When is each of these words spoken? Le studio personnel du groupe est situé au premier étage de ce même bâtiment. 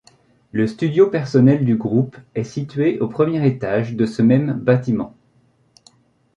Le 0.51 0.65
studio 0.65 1.11
personnel 1.11 1.63
du 1.63 1.75
groupe 1.75 2.17
est 2.33 2.43
situé 2.43 2.99
au 3.01 3.07
premier 3.07 3.45
étage 3.45 3.93
de 3.95 4.07
ce 4.07 4.23
même 4.23 4.53
bâtiment. 4.53 5.15